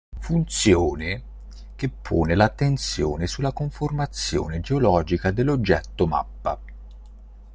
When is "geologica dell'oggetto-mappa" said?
4.59-6.59